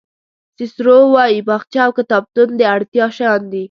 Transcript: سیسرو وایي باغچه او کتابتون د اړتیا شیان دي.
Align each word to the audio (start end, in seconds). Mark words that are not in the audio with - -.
سیسرو 0.57 0.97
وایي 1.13 1.39
باغچه 1.49 1.79
او 1.85 1.91
کتابتون 1.99 2.49
د 2.59 2.61
اړتیا 2.75 3.05
شیان 3.15 3.41
دي. 3.51 3.59